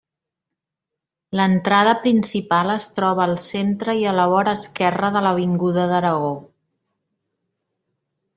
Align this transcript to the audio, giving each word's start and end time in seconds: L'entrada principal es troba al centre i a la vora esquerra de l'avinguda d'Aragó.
L'entrada 1.39 1.91
principal 2.05 2.73
es 2.75 2.87
troba 2.95 3.23
al 3.27 3.35
centre 3.43 3.95
i 4.01 4.09
a 4.13 4.15
la 4.21 4.25
vora 4.33 4.55
esquerra 4.61 5.13
de 5.19 5.23
l'avinguda 5.27 5.85
d'Aragó. 5.93 6.33